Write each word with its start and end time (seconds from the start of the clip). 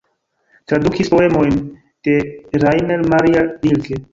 Tradukis 0.71 1.11
poemojn 1.15 1.53
de 2.09 2.17
Rainer 2.65 3.01
Maria 3.15 3.45
Rilke. 3.53 4.05